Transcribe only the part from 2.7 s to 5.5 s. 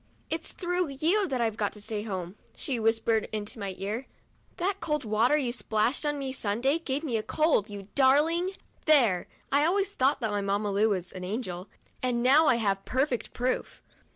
whispered into my ear; "that cold water